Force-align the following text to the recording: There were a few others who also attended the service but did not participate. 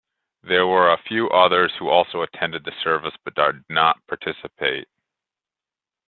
There 0.41 0.65
were 0.65 0.91
a 0.91 0.97
few 1.03 1.29
others 1.29 1.73
who 1.77 1.87
also 1.89 2.23
attended 2.23 2.63
the 2.63 2.71
service 2.83 3.13
but 3.23 3.35
did 3.35 3.63
not 3.69 3.97
participate. 4.07 4.87